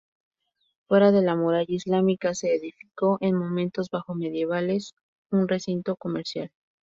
[0.87, 4.95] Fuera de la muralla islámica se edificó, en momentos bajo medievales,
[5.29, 6.49] un recinto comercial.